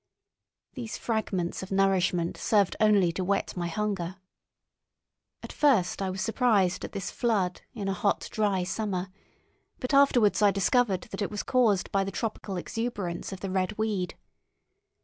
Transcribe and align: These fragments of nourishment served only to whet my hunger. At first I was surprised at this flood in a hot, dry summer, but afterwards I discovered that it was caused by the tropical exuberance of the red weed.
These 0.73 0.97
fragments 0.97 1.61
of 1.61 1.71
nourishment 1.71 2.35
served 2.35 2.75
only 2.79 3.11
to 3.11 3.23
whet 3.23 3.55
my 3.55 3.67
hunger. 3.67 4.15
At 5.43 5.53
first 5.53 6.01
I 6.01 6.09
was 6.09 6.21
surprised 6.21 6.83
at 6.83 6.93
this 6.93 7.11
flood 7.11 7.61
in 7.75 7.87
a 7.87 7.93
hot, 7.93 8.27
dry 8.31 8.63
summer, 8.63 9.09
but 9.79 9.93
afterwards 9.93 10.41
I 10.41 10.49
discovered 10.49 11.01
that 11.11 11.21
it 11.21 11.29
was 11.29 11.43
caused 11.43 11.91
by 11.91 12.03
the 12.03 12.09
tropical 12.09 12.57
exuberance 12.57 13.31
of 13.31 13.41
the 13.41 13.51
red 13.51 13.73
weed. 13.77 14.15